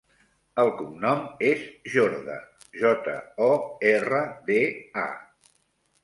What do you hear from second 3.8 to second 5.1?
erra, de, a.